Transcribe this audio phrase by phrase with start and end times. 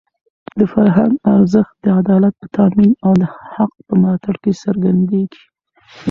[0.59, 5.43] د فرهنګ ارزښت د عدالت په تامین او د حق په ملاتړ کې څرګندېږي.